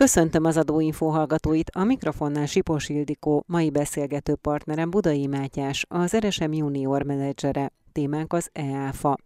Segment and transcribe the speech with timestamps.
[0.00, 6.52] Köszöntöm az adóinfó hallgatóit, a mikrofonnál Sipos Ildikó, mai beszélgető partnerem Budai Mátyás, az RSM
[6.52, 9.16] junior menedzsere, témánk az EÁFA.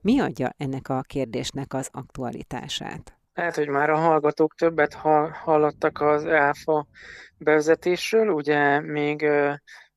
[0.00, 3.16] Mi adja ennek a kérdésnek az aktualitását?
[3.34, 4.94] Lehet, hogy már a hallgatók többet
[5.44, 6.86] hallottak az EÁFA
[7.38, 9.26] bevezetésről, ugye még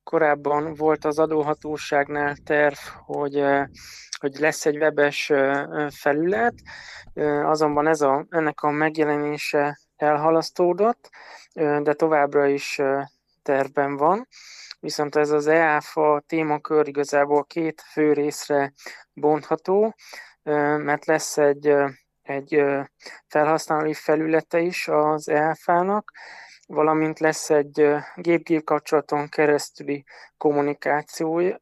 [0.03, 3.43] korábban volt az adóhatóságnál terv, hogy,
[4.19, 5.31] hogy lesz egy webes
[5.89, 6.53] felület,
[7.43, 11.09] azonban ez a, ennek a megjelenése elhalasztódott,
[11.53, 12.81] de továbbra is
[13.41, 14.27] tervben van.
[14.79, 18.73] Viszont ez az EÁFA témakör igazából két fő részre
[19.13, 19.95] bontható,
[20.77, 21.73] mert lesz egy,
[22.21, 22.63] egy
[23.27, 26.11] felhasználói felülete is az EÁFA-nak,
[26.67, 30.03] valamint lesz egy gép-gép kapcsolaton keresztüli
[30.37, 31.59] kommunikációja,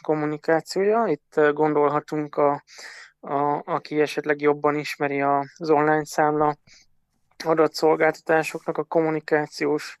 [0.00, 1.06] kommunikációja.
[1.06, 2.62] Itt gondolhatunk, a,
[3.20, 6.56] a, aki esetleg jobban ismeri az online számla
[7.44, 9.98] adatszolgáltatásoknak a kommunikációs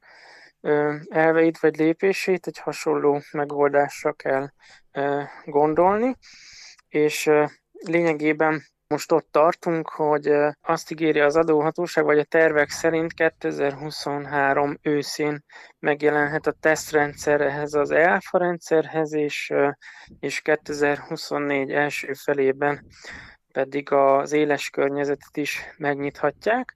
[1.08, 4.48] elveit vagy lépését egy hasonló megoldásra kell
[5.44, 6.16] gondolni,
[6.88, 7.30] és
[7.72, 15.44] lényegében most ott tartunk, hogy azt ígéri az adóhatóság, vagy a tervek szerint 2023 őszén
[15.78, 19.52] megjelenhet a tesztrendszer ehhez az EAFA rendszerhez, és,
[20.20, 22.86] és 2024 első felében
[23.56, 26.74] pedig az éles környezetet is megnyithatják,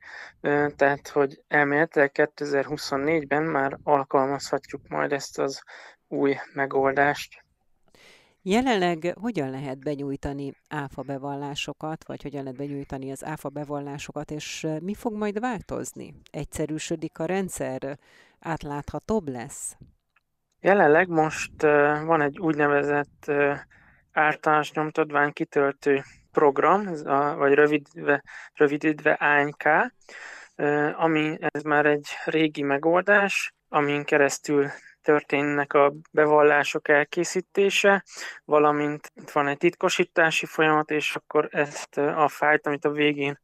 [0.77, 5.63] tehát hogy elméletileg 2024-ben már alkalmazhatjuk majd ezt az
[6.09, 7.45] új megoldást.
[8.43, 14.95] Jelenleg hogyan lehet benyújtani áfa bevallásokat, vagy hogyan lehet benyújtani az áfa bevallásokat, és mi
[14.95, 16.15] fog majd változni?
[16.31, 17.99] Egyszerűsödik a rendszer,
[18.39, 19.77] átláthatóbb lesz?
[20.61, 21.63] Jelenleg most
[22.05, 23.33] van egy úgynevezett
[24.13, 26.85] általános nyomtatvány kitöltő program,
[27.37, 28.23] vagy rövidítve,
[28.55, 29.93] rövidítve ANK,
[30.97, 34.71] ami ez már egy régi megoldás, amin keresztül
[35.03, 38.05] történnek a bevallások elkészítése,
[38.45, 43.41] valamint itt van egy titkosítási folyamat, és akkor ezt a fájt, amit a végén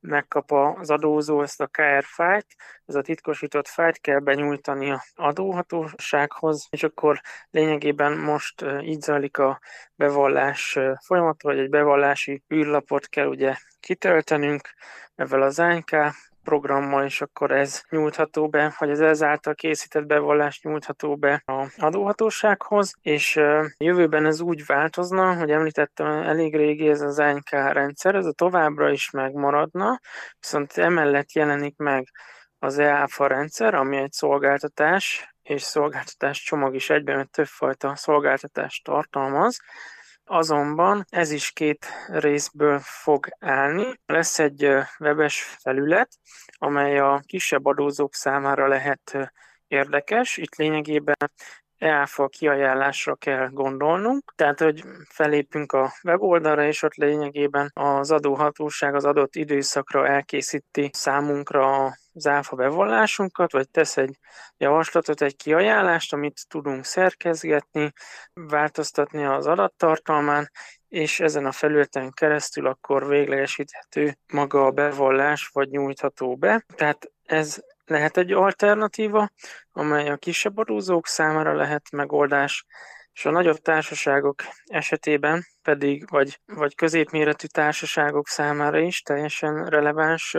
[0.00, 2.46] megkap az adózó ezt a KR fájt,
[2.86, 7.20] ez a titkosított fájt kell benyújtani a adóhatósághoz, és akkor
[7.50, 9.60] lényegében most így zajlik a
[9.94, 14.68] bevallás folyamat, vagy egy bevallási űrlapot kell ugye kitöltenünk,
[15.14, 15.90] ezzel az ANK
[16.48, 22.94] programmal, és akkor ez nyújtható be, vagy az ezáltal készített bevallás nyújtható be a adóhatósághoz,
[23.02, 23.40] és
[23.78, 28.90] jövőben ez úgy változna, hogy említettem, elég régi ez az ANK rendszer, ez a továbbra
[28.90, 30.00] is megmaradna,
[30.40, 32.10] viszont emellett jelenik meg
[32.58, 39.58] az EAFA rendszer, ami egy szolgáltatás, és szolgáltatás csomag is egyben, mert többfajta szolgáltatást tartalmaz,
[40.30, 44.00] Azonban ez is két részből fog állni.
[44.06, 44.68] Lesz egy
[44.98, 46.08] webes felület,
[46.58, 49.32] amely a kisebb adózók számára lehet
[49.66, 50.36] érdekes.
[50.36, 51.16] Itt lényegében
[51.78, 59.04] EAFA kiajánlásra kell gondolnunk, tehát hogy felépünk a weboldalra, és ott lényegében az adóhatóság az
[59.04, 61.84] adott időszakra elkészíti számunkra
[62.14, 64.18] az áfa bevallásunkat, vagy tesz egy
[64.56, 67.92] javaslatot, egy kiajánlást, amit tudunk szerkezgetni,
[68.32, 70.50] változtatni az adattartalmán,
[70.88, 76.64] és ezen a felületen keresztül akkor véglegesíthető maga a bevallás, vagy nyújtható be.
[76.74, 79.30] Tehát ez lehet egy alternatíva,
[79.72, 82.66] amely a kisebb adózók számára lehet megoldás,
[83.18, 90.36] és a nagyobb társaságok esetében pedig, vagy, vagy középméretű társaságok számára is teljesen releváns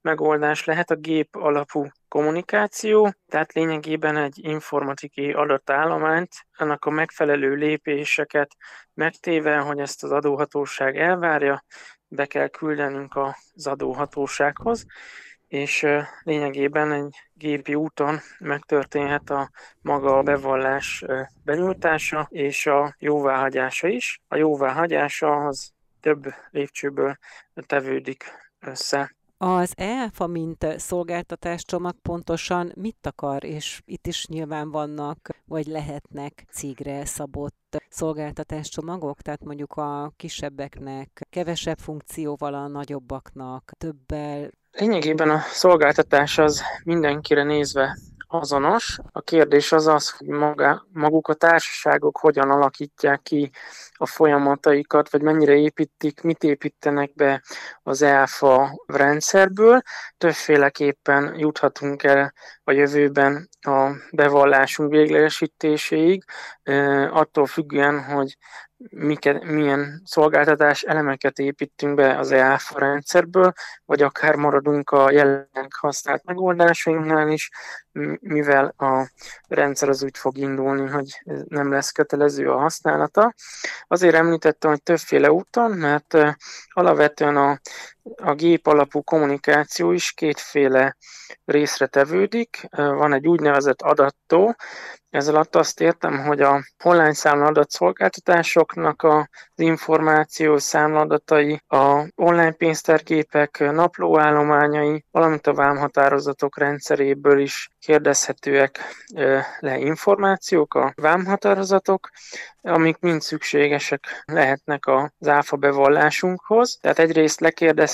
[0.00, 8.56] megoldás lehet a gép alapú kommunikáció, tehát lényegében egy informatikai adatállományt, annak a megfelelő lépéseket
[8.94, 11.64] megtéve, hogy ezt az adóhatóság elvárja,
[12.08, 13.16] be kell küldenünk
[13.54, 14.84] az adóhatósághoz,
[15.48, 15.86] és
[16.22, 19.50] lényegében egy gépi úton megtörténhet a
[19.80, 21.04] maga a bevallás
[21.44, 24.20] benyújtása és a jóváhagyása is.
[24.28, 27.18] A jóváhagyása az több lépcsőből
[27.66, 28.24] tevődik
[28.60, 29.16] össze.
[29.40, 37.04] Az EAFA, mint szolgáltatáscsomag pontosan mit akar, és itt is nyilván vannak, vagy lehetnek cégre
[37.04, 44.50] szabott szolgáltatáscsomagok, tehát mondjuk a kisebbeknek kevesebb funkcióval, a nagyobbaknak többel,
[44.80, 48.98] Lényegében a szolgáltatás az mindenkire nézve azonos.
[49.12, 53.50] A kérdés az az, hogy maga, maguk a társaságok hogyan alakítják ki
[53.92, 57.42] a folyamataikat, vagy mennyire építik, mit építenek be
[57.82, 59.80] az EAFA rendszerből.
[60.18, 62.32] Többféleképpen juthatunk el
[62.64, 66.24] a jövőben a bevallásunk véglegesítéséig,
[67.10, 68.36] attól függően, hogy
[68.90, 73.52] miket, milyen szolgáltatás elemeket építünk be az EAFA rendszerből,
[73.84, 77.50] vagy akár maradunk a jelenleg használt megoldásainknál is,
[78.20, 79.10] mivel a
[79.48, 83.34] rendszer az úgy fog indulni, hogy nem lesz kötelező a használata.
[83.86, 86.16] Azért említettem, hogy többféle úton, mert
[86.68, 87.60] alapvetően a,
[88.16, 90.96] a gép alapú kommunikáció is kétféle
[91.44, 92.66] részre tevődik.
[92.70, 94.54] Van egy úgynevezett adattó,
[95.10, 99.24] ez alatt azt értem, hogy a online számladat szolgáltatásoknak az
[99.54, 108.78] információ számladatai, a online pénztárgépek naplóállományai, valamint a vámhatározatok rendszeréből is kérdezhetőek
[109.58, 112.10] le információk, a vámhatározatok,
[112.60, 116.78] amik mind szükségesek lehetnek az áfa bevallásunkhoz.
[116.80, 117.40] Tehát egyrészt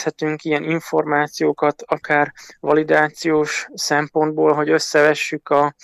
[0.04, 5.74] lekérdezhetünk ilyen információkat, akár validációs szempontból, hogy összevessük a,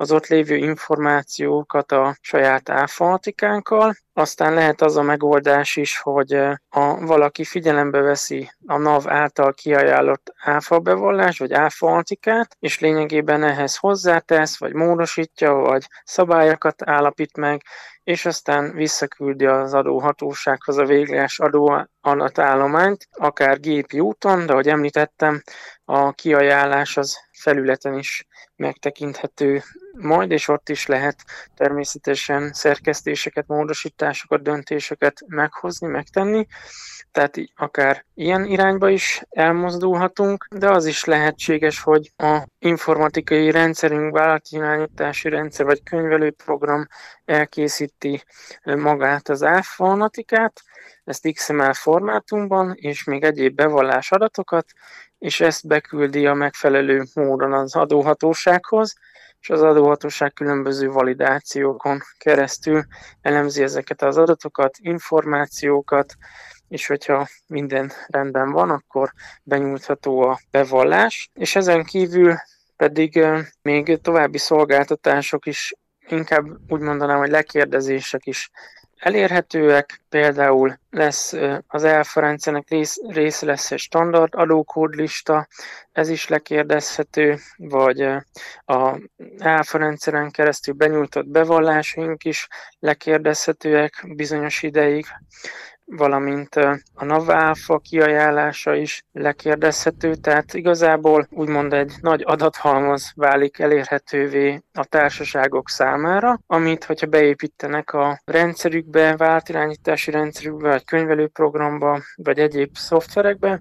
[0.00, 7.06] az ott lévő információkat a saját áfatikánkkal, aztán lehet az a megoldás is, hogy ha
[7.06, 12.02] valaki figyelembe veszi a NAV által kiajánlott áfa bevallás, vagy áfa
[12.58, 17.62] és lényegében ehhez hozzátesz, vagy módosítja, vagy szabályokat állapít meg,
[18.02, 25.42] és aztán visszaküldi az adóhatósághoz a végleges adóadatállományt, akár gépi úton, de ahogy említettem,
[25.84, 28.26] a kiajánlás az felületen is
[28.56, 29.62] megtekinthető
[29.92, 31.24] majd, és ott is lehet
[31.56, 36.46] természetesen szerkesztéseket, módosításokat, döntéseket meghozni, megtenni.
[37.12, 45.28] Tehát akár ilyen irányba is elmozdulhatunk, de az is lehetséges, hogy a informatikai rendszerünk, vállalatirányítási
[45.28, 46.86] rendszer vagy könyvelőprogram
[47.24, 48.22] elkészíti
[48.64, 50.62] magát az áffonatikát,
[51.04, 54.66] ezt XML formátumban, és még egyéb bevallás adatokat,
[55.18, 58.94] és ezt beküldi a megfelelő módon az adóhatósághoz,
[59.40, 62.84] és az adóhatóság különböző validációkon keresztül
[63.20, 66.14] elemzi ezeket az adatokat, információkat,
[66.68, 69.12] és hogyha minden rendben van, akkor
[69.42, 72.34] benyújtható a bevallás, és ezen kívül
[72.76, 73.24] pedig
[73.62, 75.74] még további szolgáltatások is,
[76.08, 78.50] inkább úgy mondanám, hogy lekérdezések is
[78.98, 81.34] elérhetőek, például lesz
[81.66, 85.48] az ELFA rendszernek rész, része lesz egy standard adókódlista,
[85.92, 88.00] ez is lekérdezhető, vagy
[88.64, 89.00] a
[89.38, 92.48] ELFA rendszeren keresztül benyújtott bevallásaink is
[92.78, 95.06] lekérdezhetőek bizonyos ideig
[95.90, 96.54] valamint
[96.94, 105.68] a NAVÁFA kiajánlása is lekérdezhető, tehát igazából úgymond egy nagy adathalmaz válik elérhetővé a társaságok
[105.68, 113.60] számára, amit, hogyha beépítenek a rendszerükbe, váltirányítási rendszerükbe, vagy könyvelőprogramba, vagy egyéb szoftverekbe,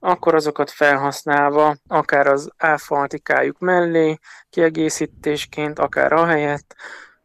[0.00, 4.18] akkor azokat felhasználva, akár az áfaltikájuk mellé,
[4.50, 6.74] kiegészítésként, akár ahelyett,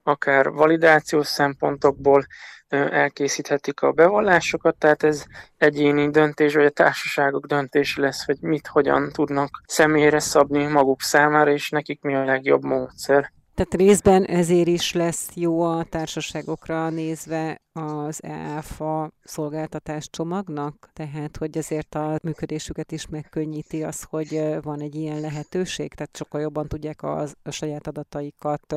[0.03, 2.25] akár validációs szempontokból
[2.69, 5.23] elkészíthetik a bevallásokat, tehát ez
[5.57, 11.51] egyéni döntés, vagy a társaságok döntése lesz, hogy mit, hogyan tudnak személyre szabni maguk számára,
[11.51, 13.31] és nekik mi a legjobb módszer.
[13.55, 21.57] Tehát részben ezért is lesz jó a társaságokra nézve az EAFA szolgáltatás csomagnak, tehát hogy
[21.57, 27.03] ezért a működésüket is megkönnyíti az, hogy van egy ilyen lehetőség, tehát sokkal jobban tudják
[27.03, 28.75] az, a saját adataikat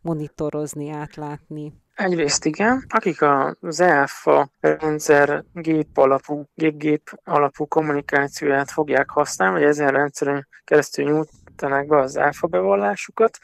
[0.00, 1.72] monitorozni, átlátni.
[1.94, 3.22] Egyrészt igen, akik
[3.60, 11.86] az EAFA rendszer gép alapú, gép-gép alapú kommunikációját fogják használni, vagy ezen rendszeren keresztül nyújtanak
[11.86, 13.38] be az EAFA bevallásukat,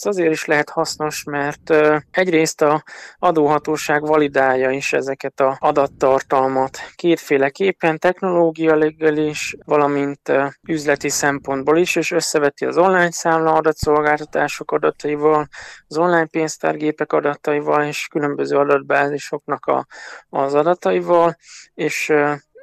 [0.00, 1.74] ez azért is lehet hasznos, mert
[2.10, 2.82] egyrészt a
[3.18, 6.78] adóhatóság validálja is ezeket a adattartalmat.
[6.94, 10.32] Kétféleképpen, technológiailag is, valamint
[10.68, 15.48] üzleti szempontból is, és összeveti az online számla adatszolgáltatások adataival,
[15.86, 19.86] az online pénztárgépek adataival, és különböző adatbázisoknak a,
[20.28, 21.36] az adataival,
[21.74, 22.12] és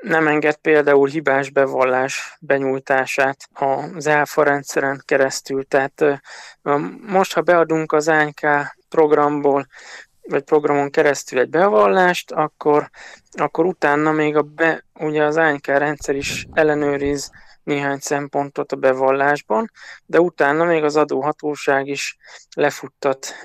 [0.02, 5.68] nem enged például hibás bevallás benyújtását az ELFA rendszeren keresztül.
[5.68, 6.22] Tehát
[7.08, 8.40] most, ha beadunk az ANK
[8.90, 9.68] programból,
[10.22, 12.90] vagy programon keresztül egy bevallást, akkor,
[13.32, 17.32] akkor utána még a be, ugye az ANK rendszer is ellenőriz
[17.68, 19.72] néhány szempontot a bevallásban,
[20.06, 22.18] de utána még az adóhatóság is
[22.56, 23.36] lefuttat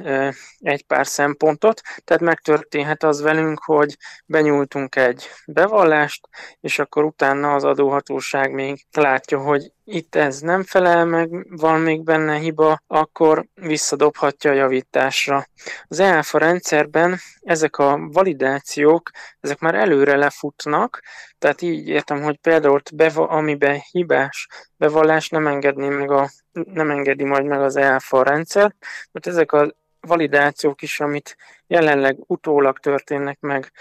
[0.59, 6.29] egy pár szempontot, tehát megtörténhet az velünk, hogy benyújtunk egy bevallást,
[6.61, 12.03] és akkor utána az adóhatóság még látja, hogy itt ez nem felel meg, van még
[12.03, 15.47] benne hiba, akkor visszadobhatja a javításra.
[15.89, 21.03] Az EAFA rendszerben ezek a validációk, ezek már előre lefutnak,
[21.39, 27.25] tehát így értem, hogy például beva, amiben hibás bevallás nem engedni meg a nem engedi
[27.25, 28.75] majd meg az EAFA rendszer,
[29.13, 33.73] mert ezek a validációk is, amit jelenleg utólag történnek meg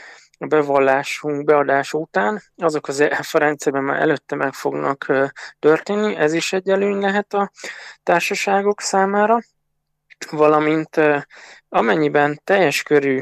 [0.41, 5.11] a bevallásunk beadása után, azok az EFA rendszerben már előtte meg fognak
[5.59, 7.51] történni, ez is egy előny lehet a
[8.03, 9.39] társaságok számára,
[10.29, 11.01] valamint
[11.69, 13.21] amennyiben teljes körű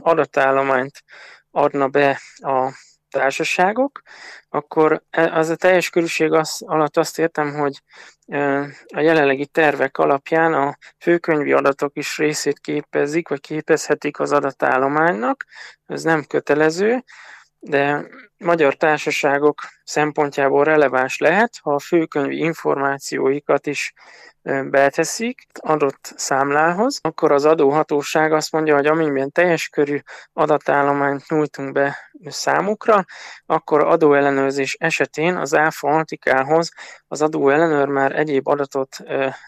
[0.00, 1.04] adatállományt
[1.50, 2.72] adna be a
[3.18, 4.02] társaságok,
[4.48, 7.82] akkor e, az a teljes körülség az, alatt azt értem, hogy
[8.94, 15.44] a jelenlegi tervek alapján a főkönyvi adatok is részét képezik, vagy képezhetik az adatállománynak.
[15.86, 17.04] Ez nem kötelező,
[17.66, 18.06] de
[18.38, 23.92] magyar társaságok szempontjából releváns lehet, ha a főkönyvi információikat is
[24.70, 29.98] beteszik adott számlához, akkor az adóhatóság azt mondja, hogy amennyiben teljes körű
[30.32, 33.04] adatállományt nyújtunk be számukra,
[33.46, 36.70] akkor adóellenőrzés esetén az ÁFA antikához
[37.08, 38.96] az adóellenőr már egyéb adatot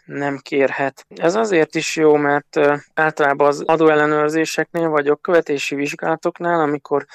[0.05, 1.07] nem kérhet.
[1.09, 2.61] Ez azért is jó, mert
[2.95, 7.07] általában az adóellenőrzéseknél vagy a követési vizsgálatoknál, amikor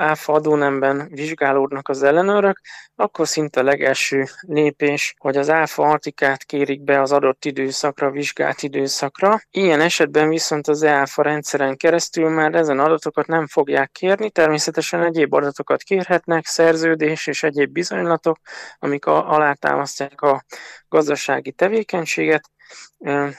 [0.00, 2.60] áfa adónemben vizsgálódnak az ellenőrök,
[2.94, 8.62] akkor szinte a legelső lépés, hogy az áfa artikát kérik be az adott időszakra, vizsgált
[8.62, 9.40] időszakra.
[9.50, 15.32] Ilyen esetben viszont az EÁFA rendszeren keresztül már ezen adatokat nem fogják kérni, természetesen egyéb
[15.32, 18.38] adatokat kérhetnek, szerződés és egyéb bizonylatok,
[18.78, 20.44] amik alátámasztják a
[20.90, 22.50] gazdasági tevékenységet,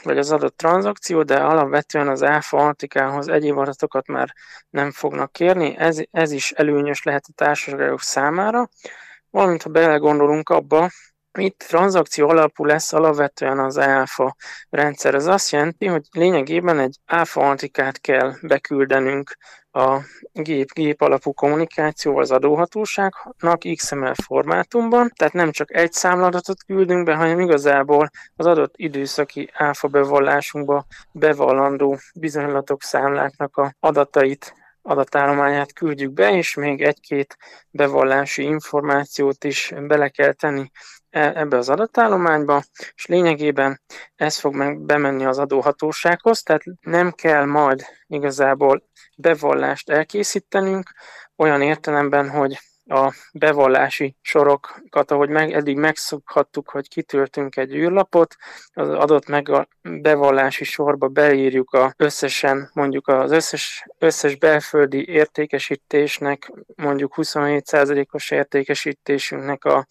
[0.03, 4.33] vagy az adott tranzakció, de alapvetően az áfa artikához egyéb adatokat már
[4.69, 5.75] nem fognak kérni.
[5.77, 8.69] Ez, ez is előnyös lehet a társaságok számára.
[9.29, 10.89] Valamint, ha belegondolunk abba,
[11.37, 14.35] itt tranzakció alapú lesz alapvetően az áfa
[14.69, 15.15] rendszer.
[15.15, 19.37] Ez azt jelenti, hogy lényegében egy áfa antikát kell beküldenünk
[19.71, 19.99] a
[20.33, 27.39] gép-gép alapú kommunikáció az adóhatóságnak XML formátumban, tehát nem csak egy számladatot küldünk be, hanem
[27.39, 36.53] igazából az adott időszaki áfa bevallásunkba bevallandó bizonylatok számláknak a adatait adatállományát küldjük be, és
[36.53, 37.37] még egy-két
[37.69, 40.71] bevallási információt is bele kell tenni
[41.09, 42.63] e, ebbe az adatállományba,
[42.95, 43.81] és lényegében
[44.15, 48.83] ez fog meg bemenni az adóhatósághoz, tehát nem kell majd igazából
[49.17, 50.91] bevallást elkészítenünk,
[51.35, 58.35] olyan értelemben, hogy a bevallási sorokat, ahogy meg, eddig megszokhattuk, hogy kitöltünk egy űrlapot,
[58.73, 66.51] az adott meg a bevallási sorba beírjuk a összesen, mondjuk az összes, összes belföldi értékesítésnek,
[66.75, 69.87] mondjuk 27%-os értékesítésünknek a,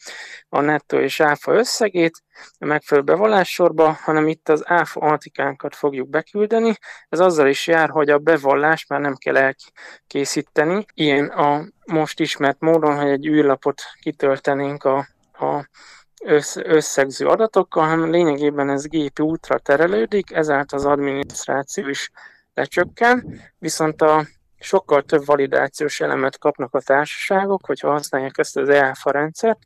[0.48, 2.22] a nettó és áfa összegét,
[2.58, 6.74] a megfelelő bevallássorba, hanem itt az áfa altikánkat fogjuk beküldeni.
[7.08, 10.84] Ez azzal is jár, hogy a bevallást már nem kell elkészíteni.
[10.94, 15.68] Ilyen a most ismert módon, hogy egy űrlapot kitöltenénk a, a
[16.64, 22.10] összegző adatokkal, hanem lényegében ez gépi útra terelődik, ezáltal az adminisztráció is
[22.54, 24.26] lecsökken, viszont a
[24.58, 29.58] sokkal több validációs elemet kapnak a társaságok, hogyha használják ezt az EAFA rendszert,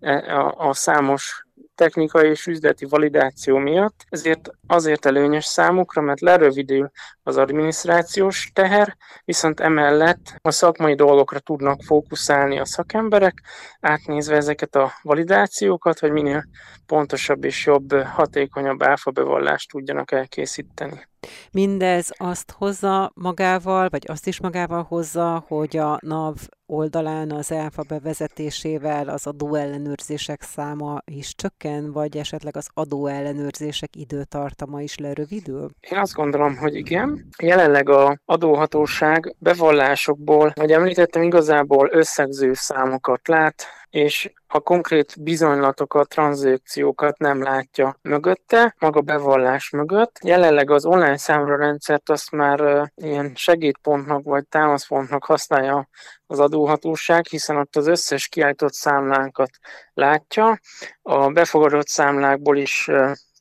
[0.00, 6.90] e, a, a számos technikai és üzleti validáció miatt, ezért azért előnyös számukra, mert lerövidül
[7.22, 13.42] az adminisztrációs teher, viszont emellett a szakmai dolgokra tudnak fókuszálni a szakemberek,
[13.80, 16.44] átnézve ezeket a validációkat, hogy minél
[16.86, 21.10] pontosabb és jobb, hatékonyabb áfa bevallást tudjanak elkészíteni.
[21.52, 26.36] Mindez azt hozza magával, vagy azt is magával hozza, hogy a NAV
[26.66, 34.98] oldalán az ELFA bevezetésével az adóellenőrzések száma is csökken, vagy esetleg az adóellenőrzések időtartama is
[34.98, 35.70] lerövidül?
[35.80, 37.11] Én azt gondolom, hogy igen.
[37.42, 47.18] Jelenleg a adóhatóság bevallásokból, vagy említettem, igazából összegző számokat lát, és a konkrét bizonylatokat, tranzakciókat
[47.18, 50.18] nem látja mögötte, maga bevallás mögött.
[50.24, 55.88] Jelenleg az online számra rendszert azt már ilyen segédpontnak vagy támaszpontnak használja
[56.26, 59.50] az adóhatóság, hiszen ott az összes kiállított számlánkat
[59.94, 60.58] látja.
[61.02, 62.90] A befogadott számlákból is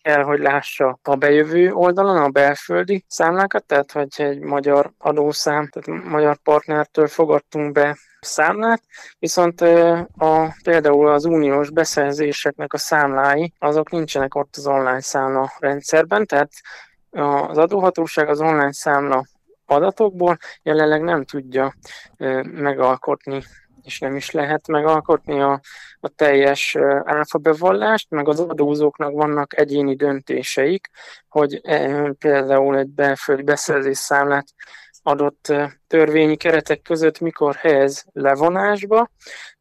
[0.02, 6.04] kell, hogy lássa a bejövő oldalon a belföldi számlákat, tehát hogy egy magyar adószám, tehát
[6.04, 8.82] magyar partnertől fogadtunk be számlát,
[9.20, 9.62] viszont
[10.18, 16.52] a, például az uniós beszerzéseknek a számlái, azok nincsenek ott az online számla rendszerben, tehát
[17.48, 19.24] az adóhatóság az online számla
[19.66, 21.74] adatokból jelenleg nem tudja
[22.44, 23.44] megalkotni
[23.84, 25.62] és nem is lehet megalkotni a,
[26.00, 30.90] a teljes áfa bevallást, meg az adózóknak vannak egyéni döntéseik,
[31.30, 31.62] hogy
[32.20, 34.48] például egy belföldi beszerzés számlát
[35.04, 35.54] adott
[35.88, 39.10] törvényi keretek között mikor helyez levonásba,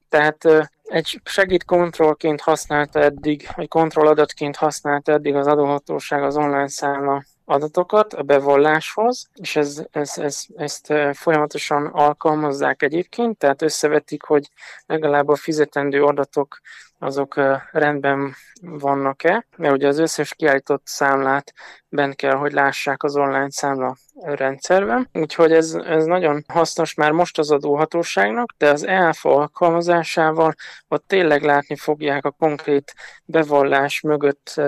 [0.09, 8.13] tehát egy segédkontrollként használta eddig, vagy kontrolladatként használta eddig az adóhatóság az online számla adatokat
[8.13, 14.51] a bevalláshoz, és ez, ez, ez, ezt folyamatosan alkalmazzák egyébként, tehát összevetik, hogy
[14.87, 16.61] legalább a fizetendő adatok
[16.99, 17.35] azok
[17.73, 21.53] rendben vannak-e, mert ugye az összes kiállított számlát
[21.89, 25.09] bent kell, hogy lássák az online számla rendszerben.
[25.13, 30.55] Úgyhogy ez, ez nagyon hasznos már most az adóhatóságnak, de az ELFA alkalmazásával
[30.89, 34.61] ott tényleg látni fogják a konkrét bevallás mögött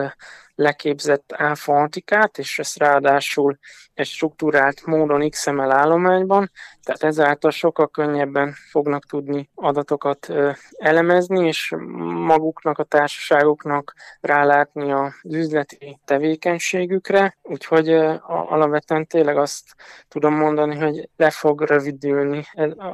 [0.62, 3.58] leképzett áfa antikát, és ezt ráadásul
[3.94, 6.50] egy struktúrált módon XML állományban,
[6.82, 10.32] tehát ezáltal sokkal könnyebben fognak tudni adatokat
[10.76, 11.74] elemezni, és
[12.26, 17.88] maguknak, a társaságoknak rálátni az üzleti tevékenységükre, úgyhogy
[18.26, 19.64] alapvetően tényleg azt
[20.08, 22.44] tudom mondani, hogy le fog rövidülni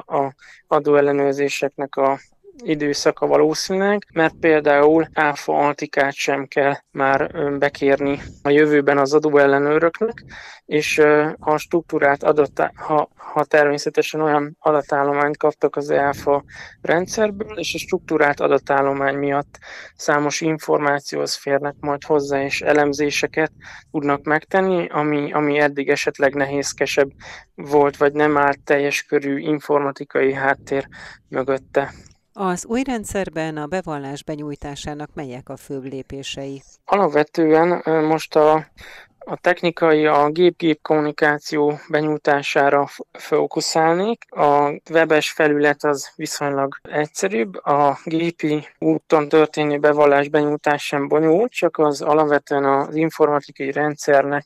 [0.05, 0.33] a
[0.67, 2.19] adóellenőrzéseknek a
[2.63, 10.23] időszaka valószínűleg, mert például áfa altikát sem kell már bekérni a jövőben az adóellenőröknek,
[10.65, 11.01] és
[11.39, 16.43] a struktúrát adott, ha, ha természetesen olyan adatállományt kaptak az áfa
[16.81, 19.57] rendszerből, és a struktúrát adatállomány miatt
[19.95, 23.51] számos információhoz férnek majd hozzá, és elemzéseket
[23.91, 27.09] tudnak megtenni, ami, ami eddig esetleg nehézkesebb
[27.55, 30.87] volt, vagy nem állt teljes körű informatikai háttér
[31.27, 31.91] mögötte.
[32.41, 36.61] Az új rendszerben a bevallás benyújtásának melyek a főbb lépései?
[36.85, 38.53] Alapvetően most a,
[39.17, 44.25] a technikai, a gép-gép kommunikáció benyújtására fókuszálnék.
[44.29, 51.77] A webes felület az viszonylag egyszerűbb, a gépi úton történő bevallás benyújtás sem bonyolult, csak
[51.77, 54.45] az alapvetően az informatikai rendszernek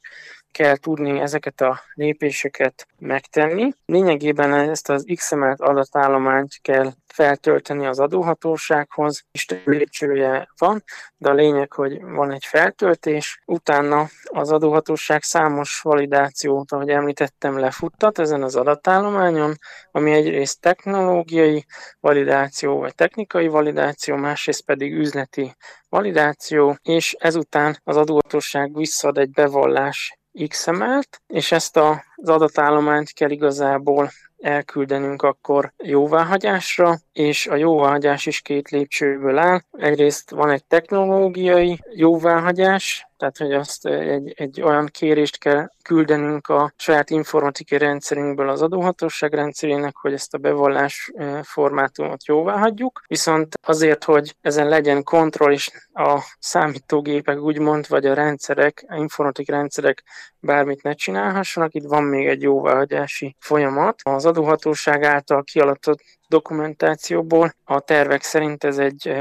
[0.54, 3.72] kell tudni ezeket a lépéseket megtenni.
[3.86, 10.84] Lényegében ezt az XML adatállományt kell feltölteni az adóhatósághoz, és több lépcsője van,
[11.18, 18.20] de a lényeg, hogy van egy feltöltés, utána az adóhatóság számos validációt, ahogy említettem, lefuttat
[18.20, 19.54] ezen az adatállományon,
[19.92, 21.66] ami egyrészt technológiai
[22.00, 25.56] validáció, vagy technikai validáció, másrészt pedig üzleti
[25.90, 34.12] validáció, és ezután az adóhatóság visszaad egy bevallás XML-t, és ezt az adatállományt kell igazából
[34.44, 39.62] elküldenünk akkor jóváhagyásra, és a jóváhagyás is két lépcsőből áll.
[39.72, 46.74] Egyrészt van egy technológiai jóváhagyás, tehát hogy azt egy, egy olyan kérést kell küldenünk a
[46.78, 51.12] saját informatikai rendszerünkből az adóhatóság rendszerének, hogy ezt a bevallás
[51.44, 53.04] formátumot jóvá hagyjuk.
[53.08, 59.56] Viszont azért, hogy ezen legyen kontroll, és a számítógépek úgymond, vagy a rendszerek, a informatikai
[59.56, 60.04] rendszerek
[60.40, 64.00] bármit ne csinálhassanak, itt van még egy jóváhagyási folyamat.
[64.04, 66.00] Az adóhatóság által kialakított
[66.34, 67.54] dokumentációból.
[67.64, 69.14] A tervek szerint ez egy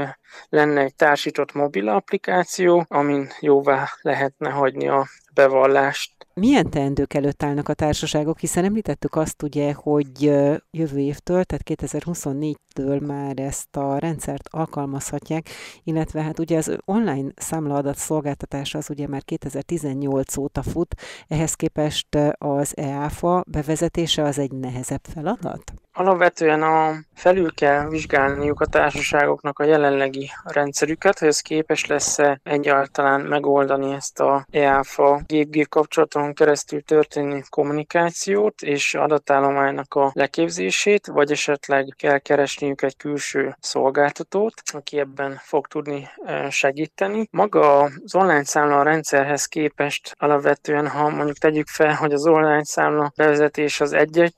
[0.49, 6.11] lenne egy társított mobil applikáció, amin jóvá lehetne hagyni a bevallást.
[6.33, 10.21] Milyen teendők előtt állnak a társaságok, hiszen említettük azt ugye, hogy
[10.71, 15.49] jövő évtől, tehát 2024-től már ezt a rendszert alkalmazhatják,
[15.83, 20.95] illetve hát ugye az online számlaadat szolgáltatása az ugye már 2018 óta fut,
[21.27, 25.73] ehhez képest az EAFA bevezetése az egy nehezebb feladat?
[25.95, 33.21] Alapvetően a, felül kell vizsgálniuk a társaságoknak a jelenlegi rendszerüket, hogy ez képes lesz-e egyáltalán
[33.21, 41.93] megoldani ezt a EAFA gép-gép kapcsolaton keresztül történő kommunikációt és adatállománynak a leképzését, vagy esetleg
[41.97, 46.09] kell keresniük egy külső szolgáltatót, aki ebben fog tudni
[46.49, 47.27] segíteni.
[47.31, 53.11] Maga az online számla rendszerhez képest alapvetően, ha mondjuk tegyük fel, hogy az online számla
[53.15, 54.31] bevezetés az egy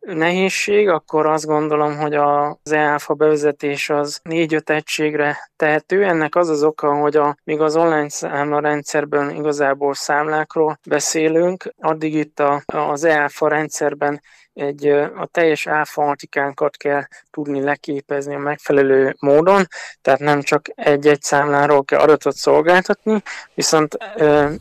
[0.00, 6.04] nehézség, akkor azt gondolom, hogy az EAFA bevezetés az négy-öt egységre tehető.
[6.04, 12.14] Ennek az az oka, hogy a, míg az online számla rendszerben igazából számlákról beszélünk, addig
[12.14, 14.20] itt a, az EAFA rendszerben
[14.60, 19.66] egy, a teljes áfaltikánkat kell tudni leképezni a megfelelő módon,
[20.02, 23.22] tehát nem csak egy-egy számláról kell adatot szolgáltatni,
[23.54, 23.96] viszont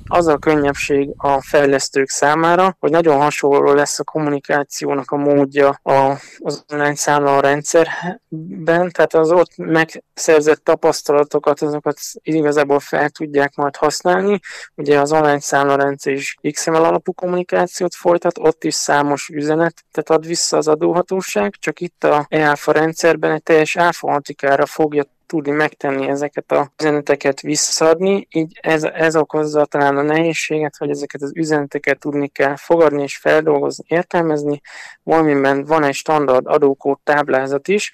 [0.07, 6.63] az a könnyebbség a fejlesztők számára, hogy nagyon hasonló lesz a kommunikációnak a módja az
[6.71, 14.39] online számla rendszerben, tehát az ott megszerzett tapasztalatokat, azokat igazából fel tudják majd használni.
[14.75, 20.21] Ugye az online számla rendszer is XML alapú kommunikációt folytat, ott is számos üzenet tehát
[20.21, 25.51] ad vissza az adóhatóság, csak itt a EÁFA rendszerben egy teljes áfa antikára fogja tudni
[25.51, 31.31] megtenni ezeket a üzeneteket visszadni, így ez, ez okozza talán a nehézséget, hogy ezeket az
[31.35, 34.61] üzeneteket tudni kell fogadni és feldolgozni, értelmezni,
[35.03, 37.93] valamiben van egy standard adókód táblázat is,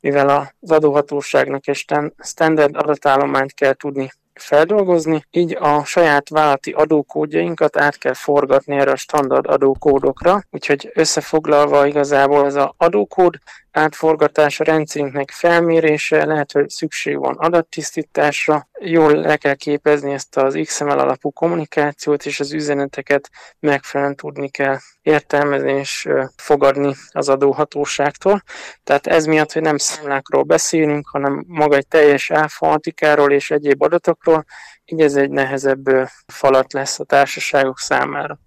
[0.00, 1.84] mivel az adóhatóságnak egy
[2.18, 4.10] standard adatállományt kell tudni
[4.42, 11.86] feldolgozni, így a saját vállalati adókódjainkat át kell forgatni erre a standard adókódokra, úgyhogy összefoglalva
[11.86, 13.38] igazából ez az adókód
[13.72, 20.98] átforgatása, rendszerünknek felmérése, lehet, hogy szükség van adattisztításra, jól le kell képezni ezt az XML
[20.98, 28.42] alapú kommunikációt, és az üzeneteket megfelelően tudni kell értelmezni és fogadni az adóhatóságtól.
[28.84, 34.44] Tehát ez miatt, hogy nem számlákról beszélünk, hanem maga egy teljes áfalatikáról és egyéb adatokról,
[34.84, 38.38] így ez egy nehezebb falat lesz a társaságok számára.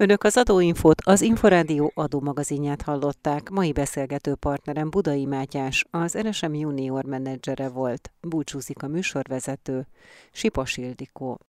[0.00, 3.50] Önök az Adóinfót, az Inforádió adómagazinját hallották.
[3.50, 8.10] Mai beszélgető partnerem Budai Mátyás, az RSM junior menedzsere volt.
[8.20, 9.86] Búcsúzik a műsorvezető,
[10.32, 11.40] Sipos Ildikó.